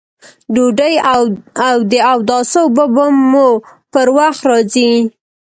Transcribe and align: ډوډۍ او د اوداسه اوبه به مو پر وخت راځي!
ډوډۍ 0.53 0.95
او 1.67 1.75
د 1.91 1.93
اوداسه 2.13 2.59
اوبه 2.65 2.85
به 2.93 3.05
مو 3.31 3.49
پر 3.93 4.07
وخت 4.17 4.41
راځي! 4.49 4.91